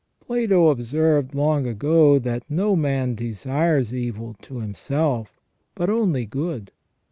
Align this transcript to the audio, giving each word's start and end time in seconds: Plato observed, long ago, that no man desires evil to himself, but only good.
Plato 0.19 0.69
observed, 0.69 1.35
long 1.35 1.67
ago, 1.67 2.17
that 2.17 2.49
no 2.49 2.75
man 2.75 3.13
desires 3.13 3.93
evil 3.93 4.35
to 4.41 4.57
himself, 4.57 5.39
but 5.75 5.91
only 5.91 6.25
good. 6.25 6.71